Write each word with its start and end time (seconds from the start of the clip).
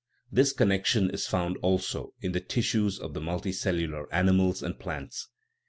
This 0.31 0.51
connection 0.51 1.11
is 1.11 1.27
found, 1.27 1.57
also, 1.61 2.15
in 2.21 2.31
the 2.31 2.39
tissues 2.39 2.97
of 2.97 3.13
the 3.13 3.21
multicellular 3.21 4.07
animals 4.11 4.63
and 4.63 4.79
plants. 4.79 5.27